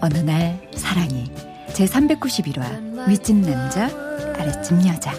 [0.00, 1.30] 어느 날 사랑이
[1.72, 3.88] 제 391화 윗집 남자
[4.38, 5.12] 아랫집 여자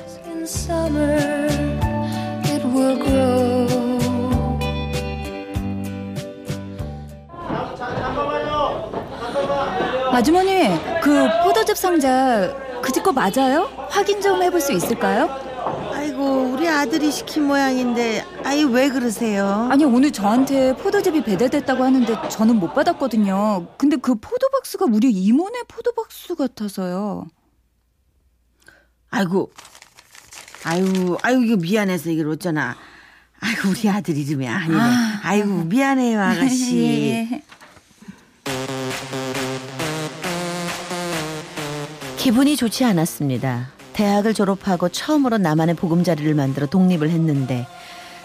[10.11, 10.69] 아주머니
[11.01, 13.69] 그 포도즙 상자 그 집 거 맞아요?
[13.89, 15.29] 확인 좀 해볼 수 있을까요?
[16.27, 19.69] 아이고 우리 아들이 시킨 모양인데 아이 왜 그러세요?
[19.71, 23.67] 아니 오늘 저한테 포도즙이 배달됐다고 하는데 저는 못 받았거든요.
[23.77, 27.27] 근데 그 포도박스가 우리 이모네 포도박스 같아서요.
[29.09, 29.51] 아이고
[30.65, 32.75] 아유 아유 이거 미안해서 이걸 어쩌나.
[33.39, 34.77] 아이고 우리 아들 이름이 아니네.
[34.77, 36.75] 아, 아이고 미안해요 아가씨.
[37.31, 37.43] 예.
[42.17, 43.76] 기분이 좋지 않았습니다.
[43.97, 47.65] 대학을 졸업하고 처음으로 나만의 보금자리를 만들어 독립을 했는데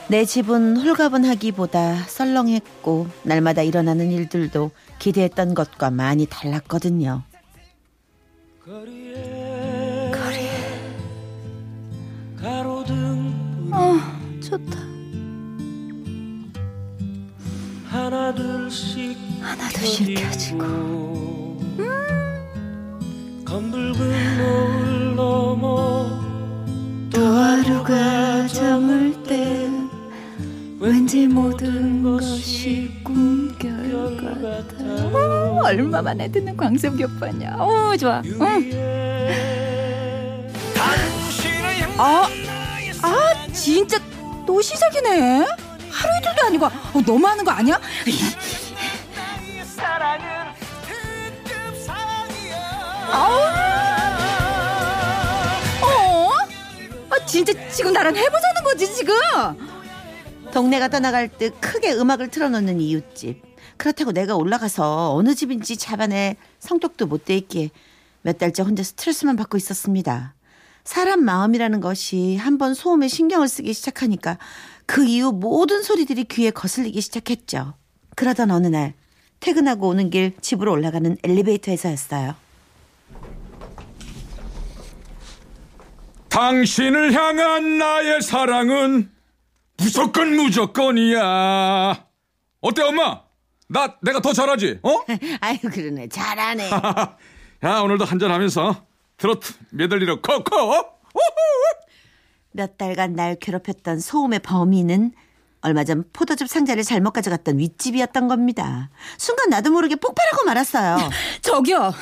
[0.08, 7.22] 내 집은 홀가분하기보다 썰렁했고 날마다 일어나는 일들도 기대했던 것과 많이 달랐거든요.
[8.62, 10.12] 거리에
[13.72, 13.98] 어
[14.42, 14.78] 좋다
[17.88, 20.66] 하나 둘씩 하나 둘씩 켜지고
[21.78, 22.11] 음.
[23.52, 26.08] 검붉은 노을 넘어
[27.12, 29.68] 또 하루가 저물 때
[30.80, 34.84] 왠지 모든 것이 꿈결 같아.
[35.14, 37.56] 어, 얼마 만에 듣는 광석이 오빠냐?
[37.58, 38.22] 어 좋아.
[38.24, 38.72] 응.
[41.98, 42.26] 아,
[43.02, 43.98] 아 진짜
[44.46, 45.44] 또 시작이네.
[45.90, 46.64] 하루 이틀도 아니고.
[46.64, 47.78] 어, 너무 하는 거 아니야?
[53.12, 53.42] 어?
[57.10, 59.14] 아, 진짜 지금 나랑 해보자는 거지 지금?
[60.52, 63.42] 동네가 떠나갈 때 크게 음악을 틀어놓는 이웃집.
[63.76, 67.70] 그렇다고 내가 올라가서 어느 집인지 잡아내 성격도 못 돼 있기에
[68.22, 70.34] 몇 달째 혼자 스트레스만 받고 있었습니다.
[70.84, 74.38] 사람 마음이라는 것이 한번 소음에 신경을 쓰기 시작하니까
[74.86, 77.74] 그 이후 모든 소리들이 귀에 거슬리기 시작했죠.
[78.16, 78.94] 그러던 어느 날
[79.40, 82.34] 퇴근하고 오는 길 집으로 올라가는 엘리베이터에서였어요.
[86.32, 89.10] 당신을 향한 나의 사랑은
[89.76, 92.06] 무조건 무조건이야.
[92.62, 93.20] 어때 엄마?
[93.68, 94.80] 나 내가 더 잘하지?
[94.82, 94.88] 어?
[95.42, 96.70] 아유 그러네 잘하네.
[97.64, 98.86] 야 오늘도 한잔하면서
[99.18, 100.72] 트로트 메들리로 코코.
[102.52, 105.12] 몇 달간 날 괴롭혔던 소음의 범인은
[105.60, 108.90] 얼마 전 포도즙 상자를 잘못 가져갔던 윗집이었던 겁니다.
[109.18, 110.96] 순간 나도 모르게 폭발하고 말았어요.
[111.42, 111.92] 저기요.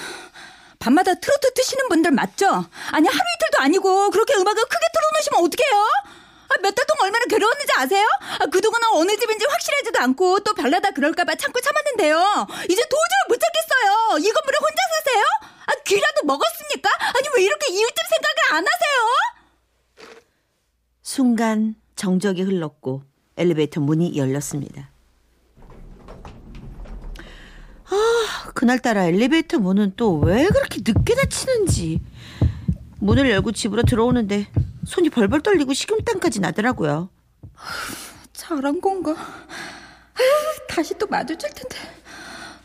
[0.81, 2.47] 밤마다 트로트 트시는 분들 맞죠?
[2.91, 5.77] 아니 하루 이틀도 아니고 그렇게 음악을 크게 틀어놓으시면 어떡해요?
[6.49, 8.07] 아, 몇달 동안 얼마나 괴로웠는지 아세요?
[8.41, 12.47] 아, 그동안 어느 집인지 확실하지도 않고 또 별나다 그럴까봐 참고 참았는데요.
[12.65, 14.19] 이제 도저히 못 참겠어요.
[14.19, 15.23] 이 건물에 혼자 사세요?
[15.67, 16.91] 아, 귀라도 먹었습니까?
[16.99, 20.11] 아니 왜 이렇게 이웃집 생각을 안 하세요?
[21.03, 23.03] 순간 정적이 흘렀고
[23.37, 24.89] 엘리베이터 문이 열렸습니다.
[27.93, 32.01] 아, 그날따라 엘리베이터 문은 또 왜 그렇게 늦게 닫히는지.
[32.99, 34.49] 문을 열고 집으로 들어오는데
[34.85, 37.09] 손이 벌벌 떨리고 식은땀까지 나더라고요.
[38.33, 39.13] 잘한 건가?
[39.13, 41.77] 아유, 다시 또 마주칠 텐데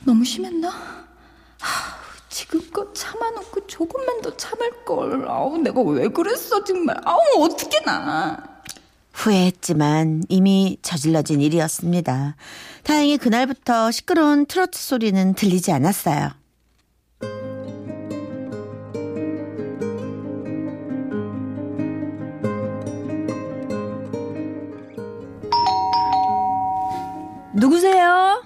[0.03, 0.69] 너무 심했나?
[0.69, 1.65] 아,
[2.29, 5.25] 지금껏 참아놓고 조금만 더 참을 걸.
[5.29, 6.97] 아우 내가 왜 그랬어 정말.
[7.05, 8.54] 아우 어떻게 나.
[9.15, 12.35] 후회했지만 이미 저질러진 일이었습니다.
[12.83, 16.31] 다행히 그날부터 시끄러운 트로트 소리는 들리지 않았어요.
[27.55, 28.43] 누구세요?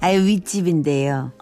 [0.00, 1.32] 아유 윗집인데요.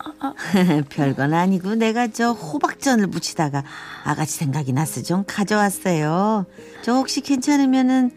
[0.88, 3.64] 별건 아니고 내가 저 호박전을 무치다가
[4.04, 6.46] 아가씨 생각이 나서 좀 가져왔어요.
[6.82, 8.10] 저 혹시 괜찮으면은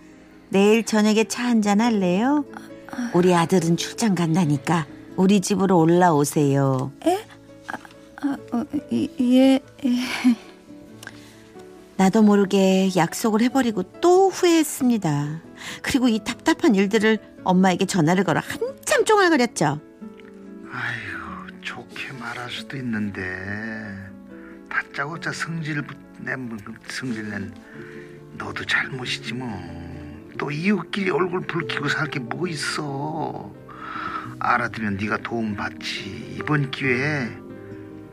[0.49, 2.45] 내일 저녁에 차 한잔 할래요?
[3.13, 6.91] 우리 아들은 출장 간다니까 우리 집으로 올라오세요.
[7.05, 7.19] 에?
[7.67, 7.77] 아,
[8.21, 9.61] 아, 어, 예, 예.
[11.97, 15.41] 나도 모르게 약속을 해버리고 또 후회했습니다.
[15.81, 19.88] 그리고 이 답답한 일들을 엄마에게 전화를 걸어 한참 쫑알거렸죠.
[20.71, 23.95] 아이고 좋게 말할 수도 있는데
[24.69, 25.83] 다짜고짜 성질
[26.19, 26.57] 낸
[26.87, 27.53] 성질 낸
[28.33, 29.49] 너도 잘못이지 뭐.
[30.37, 33.53] 또 이웃끼리 얼굴 붉히고 살 게 뭐 있어.
[34.39, 36.35] 알아두면 네가 도움 받지.
[36.39, 37.29] 이번 기회에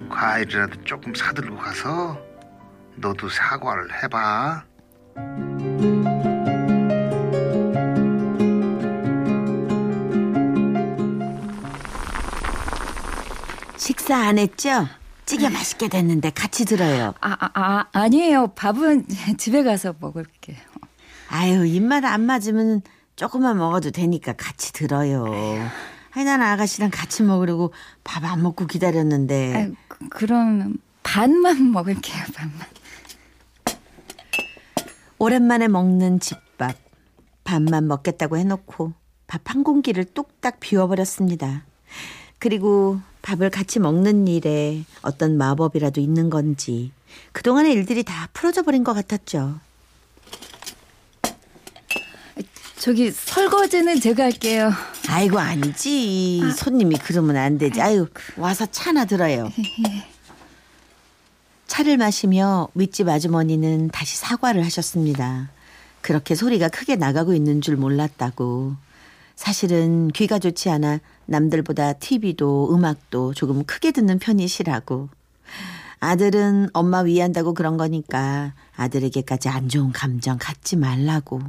[0.08, 2.20] 과일이라도 조금 사들고 가서
[2.96, 4.64] 너도 사과를 해봐.
[14.06, 14.86] 식사 안 했죠?
[15.24, 17.12] 찌개 맛있게 됐는데 같이 들어요.
[17.20, 18.52] 아, 아, 아 아니에요.
[18.54, 19.06] 밥은
[19.36, 20.56] 집에 가서 먹을게요.
[21.28, 22.82] 아유 입맛 안 맞으면
[23.16, 25.24] 조금만 먹어도 되니까 같이 들어요.
[26.14, 27.72] 난 아가씨랑 같이 먹으려고
[28.04, 32.26] 밥 안 먹고 기다렸는데 아, 그, 그럼 반만 먹을게요.
[32.32, 32.60] 반만.
[35.18, 36.76] 오랜만에 먹는 집밥
[37.42, 38.92] 밥만 먹겠다고 해놓고
[39.26, 41.64] 밥 한 공기를 뚝딱 비워버렸습니다.
[42.38, 46.92] 그리고 밥을 같이 먹는 일에 어떤 마법이라도 있는 건지
[47.32, 49.58] 그동안의 일들이 다 풀어져 버린 것 같았죠.
[52.78, 54.70] 저기 설거지는 제가 할게요.
[55.08, 57.80] 아이고 아니지 손님이 그러면 안 되지.
[57.80, 58.06] 아유
[58.36, 59.50] 와서 차나 들어요.
[61.66, 65.50] 차를 마시며 윗집 아주머니는 다시 사과를 하셨습니다.
[66.00, 68.76] 그렇게 소리가 크게 나가고 있는 줄 몰랐다고.
[69.36, 75.10] 사실은 귀가 좋지 않아 남들보다 TV도 음악도 조금 크게 듣는 편이시라고.
[76.00, 81.40] 아들은 엄마 위한다고 그런 거니까 아들에게까지 안 좋은 감정 갖지 말라고.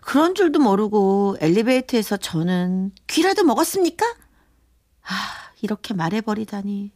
[0.00, 4.04] 그런 줄도 모르고 엘리베이터에서 저는 귀라도 먹었습니까?
[4.06, 5.14] 아,
[5.60, 6.90] 이렇게 말해버리다니.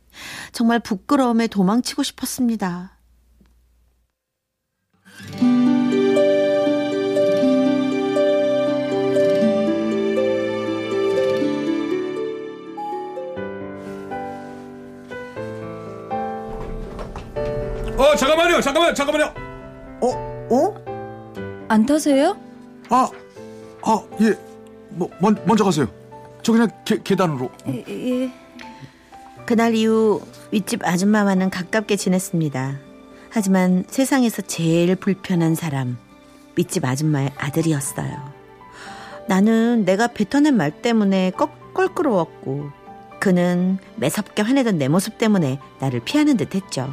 [0.53, 2.94] 정말 부끄러움에 도망치고 싶었습니다.
[18.15, 19.35] 어 잠깐만요 잠깐만 잠깐만요
[20.01, 20.47] 어?
[20.51, 21.65] 어?
[21.69, 22.37] 안 타세요?
[22.91, 23.09] 아,
[23.83, 24.39] 아, 예.
[24.91, 25.89] 뭐, 먼, 먼저 가세요.
[26.43, 27.51] 저 그냥 계, 계단으로.
[27.69, 28.33] 예, 예.
[29.47, 30.21] 그날 이후
[30.53, 32.79] 윗집 아줌마와는 가깝게 지냈습니다.
[33.31, 35.97] 하지만 세상에서 제일 불편한 사람,
[36.57, 38.33] 윗집 아줌마의 아들이었어요.
[39.27, 42.71] 나는 내가 뱉어낸 말 때문에 껄, 껄끄러웠고,
[43.21, 46.93] 그는 매섭게 화내던 내 모습 때문에 나를 피하는 듯 했죠.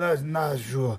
[0.00, 0.98] 나, 나 죽어.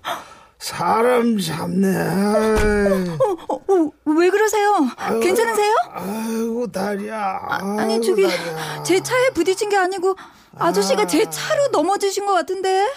[0.59, 1.88] 사람 잡네.
[1.98, 3.18] 아유,
[3.50, 4.75] 어, 어, 왜 그러세요?
[5.19, 5.74] 괜찮으세요?
[5.92, 7.39] 아이고, 다리야.
[7.50, 8.83] 아니 아이고, 저기 다리야.
[8.83, 10.15] 제 차에 부딪힌 게 아니고
[10.56, 12.88] 아저씨가 제 차로 넘어지신 것 같은데.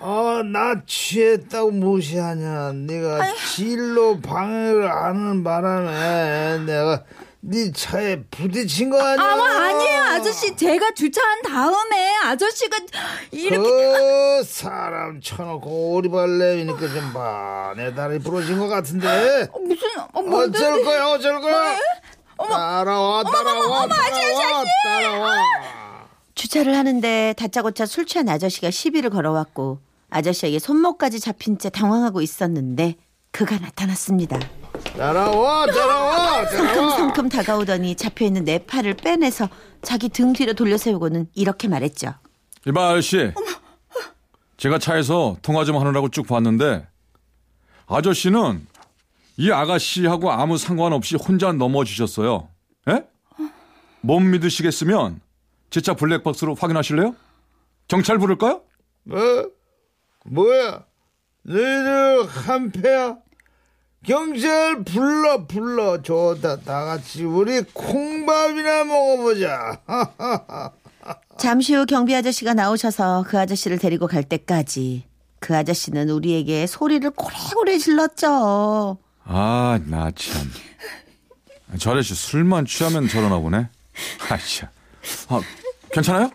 [0.00, 2.72] 아, 나 취했다고 무시하냐.
[2.74, 7.04] 내가 진로 방해를 하는 바람에 내가
[7.40, 9.24] 네 차에 부딪힌 거 아니야?
[9.24, 10.56] 아, 뭐 아니에요, 아저씨.
[10.56, 12.78] 제가 주차한 다음에 아저씨가
[13.30, 17.72] 이렇게 그 사람 쳐놓고 오리발레니까 좀 봐.
[17.76, 19.48] 내 다리 부러진 것 같은데.
[19.52, 21.76] 어, 무슨 어, 뭐, 어쩔 거야, 어쩔 거야?
[22.38, 25.34] 따라와, 따라와, 따라와, 따라와.
[26.34, 32.96] 주차를 하는데 다짜고짜 술 취한 아저씨가 시비를 걸어왔고 아저씨에게 손목까지 잡힌 채 당황하고 있었는데
[33.32, 34.38] 그가 나타났습니다.
[34.96, 36.46] 따라와, 따라와, 따라와.
[36.46, 39.48] 성큼성큼 다가오더니 잡혀있는 내 팔을 빼내서
[39.82, 42.14] 자기 등 뒤로 돌려 세우고는 이렇게 말했죠.
[42.66, 43.32] 이봐 아저씨
[44.56, 46.86] 제가 차에서 통화 좀 하느라고 쭉 봤는데
[47.86, 48.66] 아저씨는
[49.36, 52.48] 이 아가씨하고 아무 상관없이 혼자 넘어지셨어요
[52.88, 53.04] 예?
[54.00, 55.20] 못 믿으시겠으면
[55.70, 57.14] 제 차 블랙박스로 확인하실래요?
[57.86, 58.62] 경찰 부를까요?
[59.04, 59.18] 뭐?
[60.24, 60.84] 뭐야?
[61.44, 63.16] 너희들 한패야?
[64.04, 66.00] 경찰 불러 불러.
[66.02, 69.80] 좋다 다 같이 우리 콩밥이나 먹어보자.
[71.38, 75.04] 잠시 후 경비 아저씨가 나오셔서 그 아저씨를 데리고 갈 때까지
[75.40, 78.98] 그 아저씨는 우리에게 소리를 고래고래 질렀죠.
[79.24, 80.50] 아 나 참.
[81.78, 83.68] 저 아저씨 술만 취하면 저러나 보네.
[84.30, 84.70] 아차
[85.28, 85.40] 아,
[85.92, 86.30] 괜찮아요?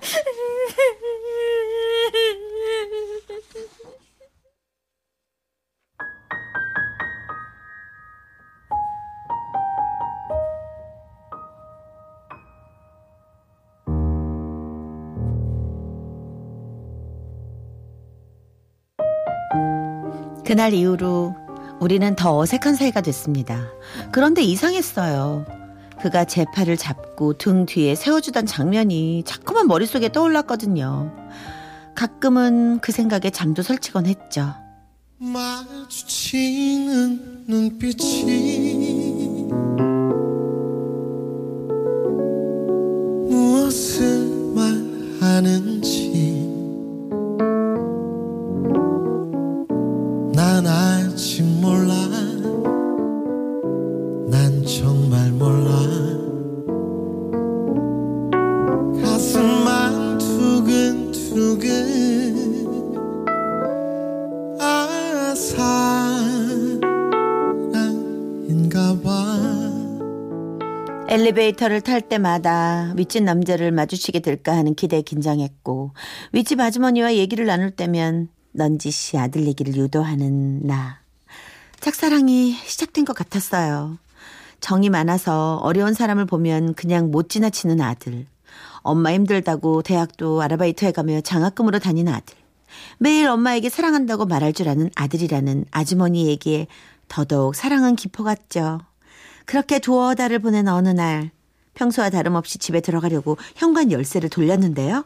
[20.54, 21.36] 그날 이후로
[21.80, 23.70] 우리는 더 어색한 사이가 됐습니다.
[24.12, 25.48] 그런데 이상했어요.
[26.00, 31.12] 그가 제 팔을 잡고 등 뒤에 세워주던 장면이 자꾸만 머릿속에 떠올랐거든요.
[31.96, 34.54] 가끔은 그 생각에 잠도 설치곤 했죠.
[35.18, 36.36] 마주치는
[37.48, 38.93] 눈빛이
[71.14, 75.92] 엘리베이터를 탈 때마다 윗집 남자를 마주치게 될까 하는 기대에 긴장했고
[76.32, 81.02] 윗집 아주머니와 얘기를 나눌 때면 넌지시 아들 얘기를 유도하는 나.
[81.82, 84.00] 짝사랑이 시작된 것 같았어요.
[84.60, 88.26] 정이 많아서 어려운 사람을 보면 그냥 못 지나치는 아들.
[88.78, 92.36] 엄마 힘들다고 대학도 아르바이트 해가며 장학금으로 다니는 아들.
[92.98, 96.66] 매일 엄마에게 사랑한다고 말할 줄 아는 아들이라는 아주머니 얘기에
[97.08, 98.80] 더더욱 사랑은 깊어갔죠.
[99.46, 101.32] 그렇게 두어 달을 보낸 어느 날
[101.74, 105.06] 평소와 다름없이 집에 들어가려고 현관 열쇠를 돌렸는데요.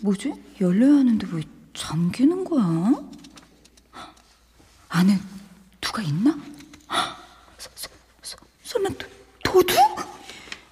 [0.00, 0.32] 뭐지?
[0.60, 1.42] 열려야 하는데 왜
[1.74, 2.94] 잠기는 거야?
[4.88, 5.18] 안에
[5.80, 6.32] 누가 있나?
[7.58, 7.88] 서, 서,
[8.22, 9.06] 서, 설마 도,
[9.44, 9.76] 도둑?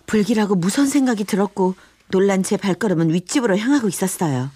[0.06, 1.74] 불길하고 무서운 생각이 들었고
[2.08, 4.50] 놀란 제 발걸음은 윗집으로 향하고 있었어요.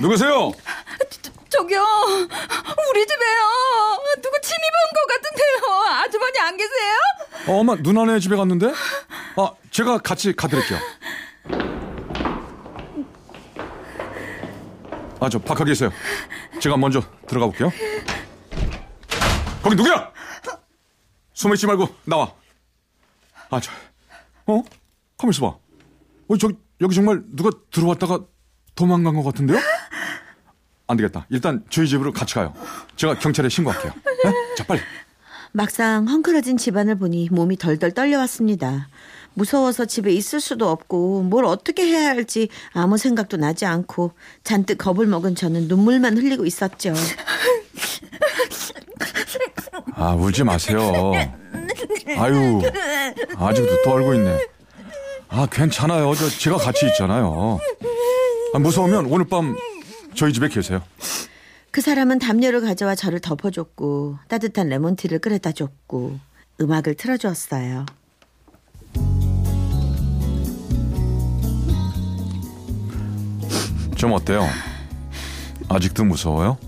[0.00, 0.52] 누구세요?
[1.68, 1.82] 저기요,
[2.90, 3.38] 우리 집에요.
[4.22, 5.82] 누구 침입한 것 같은데요.
[6.02, 6.94] 아주머니 안 계세요?
[7.48, 8.72] 어, 엄마 누나네 집에 갔는데?
[9.36, 10.78] 아, 제가 같이 가드릴게요.
[15.20, 15.92] 아, 저 박하 계세요.
[16.58, 17.70] 제가 먼저 들어가 볼게요.
[19.62, 20.10] 거기 누구야?
[21.34, 22.32] 숨어 있지 말고 나와.
[23.50, 23.70] 아, 저,
[24.46, 24.62] 어?
[25.18, 25.48] 가만 있어봐.
[25.48, 28.20] 어, 저기 여기 정말 누가 들어왔다가
[28.74, 29.58] 도망간 것 같은데요?
[30.88, 31.26] 안 되겠다.
[31.28, 32.52] 일단 저희 집으로 같이 가요.
[32.96, 33.92] 제가 경찰에 신고할게요.
[34.24, 34.32] 네?
[34.56, 34.80] 자, 빨리.
[35.52, 38.88] 막상 헝클어진 집안을 보니 몸이 덜덜 떨려왔습니다.
[39.34, 45.06] 무서워서 집에 있을 수도 없고 뭘 어떻게 해야 할지 아무 생각도 나지 않고 잔뜩 겁을
[45.06, 46.94] 먹은 저는 눈물만 흘리고 있었죠.
[49.94, 51.12] 아, 울지 마세요.
[52.16, 52.60] 아유,
[53.36, 54.38] 아직도 떨고 있네.
[55.28, 56.14] 아, 괜찮아요.
[56.14, 57.58] 저, 제가 같이 있잖아요.
[58.54, 59.54] 아, 무서우면 오늘 밤
[60.18, 60.82] 저희 집에 계세요.
[61.70, 66.18] 그 사람은 담요를 가져와 저를 덮어줬고 따뜻한 레몬티를 끓여다 줬고
[66.60, 67.86] 음악을 틀어주었어요.
[73.94, 74.44] 좀 어때요?
[75.68, 76.58] 아직도 무서워요?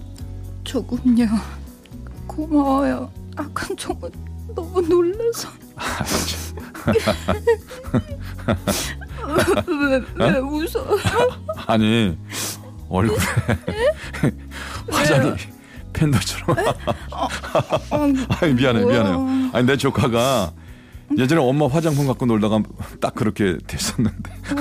[0.62, 1.26] 조금요.
[2.28, 3.10] 고마워요.
[3.34, 4.12] 아까 정말
[4.54, 5.48] 너무 놀라서.
[9.66, 10.86] 왜, 왜 웃어?
[11.66, 12.16] 아니,
[12.90, 13.18] 얼굴에
[14.90, 15.32] 화장이
[15.92, 16.56] 팬더처럼.
[18.40, 19.50] 아니, 미안해, 미안해요.
[19.52, 20.52] 아니, 내 조카가
[21.18, 22.62] 예전에 엄마 화장품 갖고 놀다가
[23.00, 24.30] 딱 그렇게 됐었는데.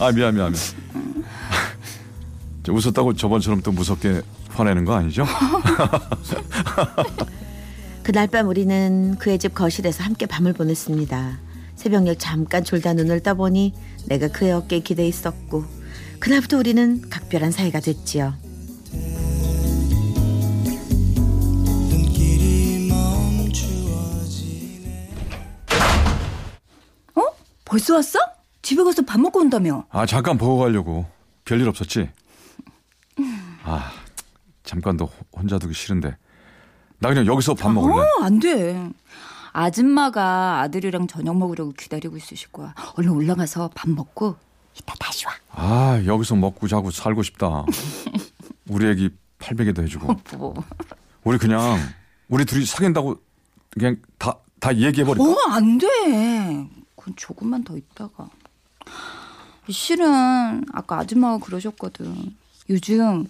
[0.00, 0.54] 아, 미안, 미안, 미안.
[2.62, 5.24] 저 웃었다고 저번처럼 또 무섭게 화내는 거 아니죠?
[8.02, 11.38] 그날 밤 우리는 그의 집 거실에서 함께 밤을 보냈습니다.
[11.76, 13.74] 새벽녘 잠깐 졸다 눈을 떠보니
[14.06, 15.64] 내가 그의 어깨에 기대 있었고
[16.20, 18.34] 그날부터 우리는 각별한 사이가 됐지요.
[27.14, 27.22] 어?
[27.64, 28.18] 벌써 왔어?
[28.62, 29.84] 집에 가서 밥 먹고 온다며.
[29.90, 31.06] 아, 잠깐 보고 가려고.
[31.44, 32.10] 별일 없었지?
[33.64, 33.92] 아,
[34.64, 36.16] 잠깐 너 혼자 두기 싫은데.
[36.98, 37.94] 나 그냥 여기서 밥 먹을래.
[38.00, 38.90] 어, 안 돼.
[39.52, 42.74] 아줌마가 아들이랑 저녁 먹으려고 기다리고 있으실 거야.
[42.96, 44.36] 얼른 올라가서 밥 먹고
[44.76, 45.32] 이따 다시 와.
[45.58, 47.64] 아, 여기서 먹고 자고 살고 싶다.
[48.68, 50.14] 우리 애기 팔베개도 해주고.
[50.36, 50.54] 뭐.
[51.24, 51.78] 우리 그냥,
[52.28, 53.16] 우리 둘이 사귄다고
[53.70, 55.24] 그냥 다, 다 얘기해버릴까?
[55.24, 56.68] 어, 안 돼.
[56.94, 58.28] 그건 조금만 더 있다가.
[59.70, 62.36] 실은 아까 아줌마가 그러셨거든.
[62.68, 63.26] 요즘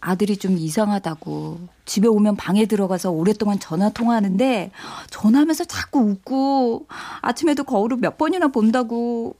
[0.00, 1.60] 아들이 좀 이상하다고.
[1.86, 4.70] 집에 오면 방에 들어가서 오랫동안 전화 통화하는데
[5.10, 6.86] 전화하면서 자꾸 웃고
[7.22, 9.34] 아침에도 거울을 몇 번이나 본다고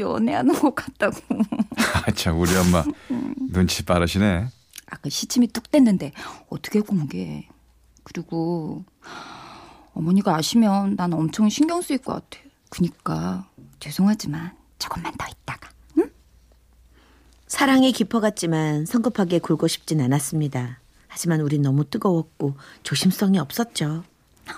[0.00, 1.16] 연애하는 것 같다고.
[2.06, 2.84] 아, 참, 우리 엄마
[3.52, 4.48] 눈치 빠르시네.
[4.86, 6.12] 아까 시침이 뚝 뗐는데
[6.48, 7.48] 어떻게 고무게.
[8.02, 8.84] 그리고
[9.94, 12.42] 어머니가 아시면 난 엄청 신경 쓰일 것 같아.
[12.70, 15.70] 그니까 죄송하지만 조금만 더 있다가.
[17.50, 20.78] 사랑이 깊어갔지만 성급하게 굴고 싶진 않았습니다.
[21.08, 24.04] 하지만 우린 너무 뜨거웠고 조심성이 없었죠.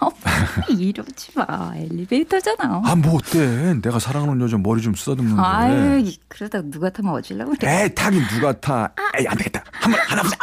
[0.01, 0.09] 어,
[0.69, 1.73] 이러지 마.
[1.77, 2.83] 엘리베이터잖아.
[2.85, 3.75] 아, 뭐 어때?
[3.83, 5.41] 내가 사랑하는 여자 머리 좀 쓰다듬는데.
[5.41, 7.85] 아유, 이- 그러다 누가 타면 어질라고 그래.
[7.85, 8.93] 에이, 타긴 누가 타.
[9.19, 9.63] 에이, 안 되겠다.
[9.73, 10.37] 한 번 하나 보자.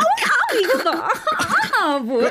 [0.62, 1.10] 이거가.
[1.82, 2.29] 아, 뭐야?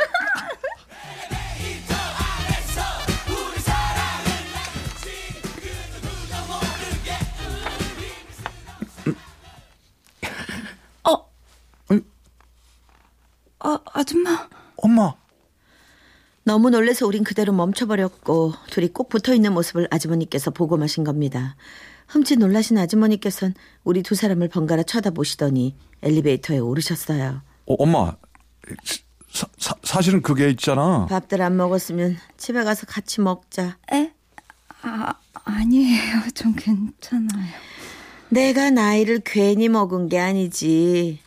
[11.04, 11.26] 어,
[13.60, 14.48] 아, 아줌마.
[14.76, 15.12] 엄마.
[16.48, 21.56] 너무 놀래서 우린 그대로 멈춰버렸고 둘이 꼭 붙어있는 모습을 아주머니께서 보고 마신 겁니다.
[22.06, 23.52] 흠칫 놀라신 아주머니께서는
[23.84, 27.42] 우리 두 사람을 번갈아 쳐다보시더니 엘리베이터에 오르셨어요.
[27.66, 28.16] 어, 엄마.
[29.30, 31.04] 사, 사, 사실은 그게 있잖아.
[31.10, 33.76] 밥들 안 먹었으면 집에 가서 같이 먹자.
[33.92, 34.14] 에?
[34.80, 35.12] 아,
[35.44, 36.30] 아니에요.
[36.34, 37.52] 좀 괜찮아요.
[38.30, 41.18] 내가 나이를 괜히 먹은 게 아니지.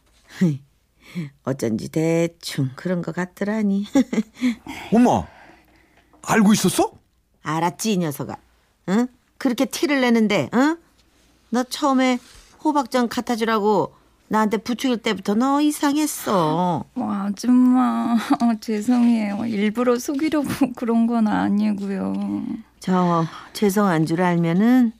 [1.43, 3.85] 어쩐지 대충 그런 것 같더라니.
[4.93, 5.25] 엄마.
[6.23, 6.91] 알고 있었어?
[7.43, 8.35] 알았지 이 녀석아.
[8.89, 9.07] 응?
[9.37, 10.77] 그렇게 티를 내는데, 응?
[11.49, 12.19] 너 처음에
[12.63, 13.93] 호박전 갖다 주라고
[14.27, 16.85] 나한테 부추길 때부터 너 이상했어.
[16.93, 18.15] 뭐, 아줌마.
[18.41, 19.45] 어, 죄송해요.
[19.45, 22.13] 일부러 속이려고 그런 건 아니고요.
[22.79, 24.93] 저 죄송한 줄 알면은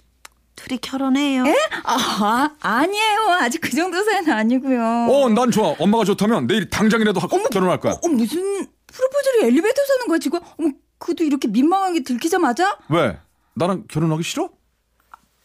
[0.55, 1.43] 둘이 결혼해요.
[1.83, 3.19] 아, 아니에요.
[3.39, 4.81] 아직 그 정도 사이는 아니고요.
[5.09, 5.75] 어, 난 좋아.
[5.79, 7.93] 엄마가 좋다면 내일 당장이라도 하고 결혼할 거야.
[7.93, 10.39] 어, 무슨 프로포즈를 엘리베이터 사는 거야, 지금?
[10.59, 12.77] 어머, 그도 이렇게 민망하게 들키자마자?
[12.89, 13.17] 왜?
[13.55, 14.49] 나랑 결혼하기 싫어?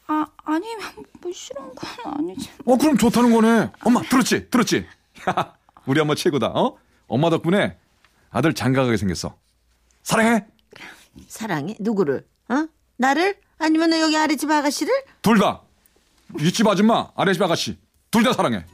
[0.08, 0.66] 아, 아니,
[1.20, 2.50] 뭐 싫은 건 아니지.
[2.64, 3.70] 어, 그럼 좋다는 거네.
[3.84, 4.50] 엄마, 들었지?
[4.50, 4.86] 들었지?
[5.86, 6.48] 우리 엄마 최고다.
[6.48, 6.76] 어?
[7.08, 7.78] 엄마 덕분에
[8.30, 9.36] 아들 장가가게 생겼어.
[10.02, 10.44] 사랑해.
[11.26, 11.74] 사랑해?
[11.80, 12.26] 누구를?
[12.50, 12.66] 어?
[12.98, 13.36] 나를?
[13.58, 14.92] 아니면 여기 아랫집 아가씨를?
[15.22, 15.62] 둘 다.
[16.34, 17.78] 윗집 아줌마, 아래집 아가씨.
[18.10, 18.64] 둘 다 사랑해.